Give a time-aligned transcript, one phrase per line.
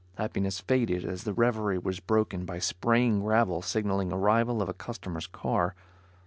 [0.17, 5.27] Happiness faded as the reverie was broken by spraying gravel signaling arrival of a customer's
[5.27, 5.75] car.